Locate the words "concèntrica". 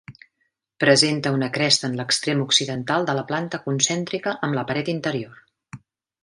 3.67-4.35